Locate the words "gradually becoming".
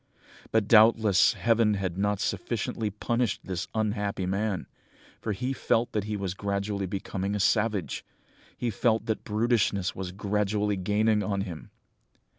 6.33-7.35